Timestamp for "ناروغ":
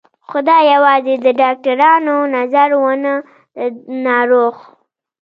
4.05-4.53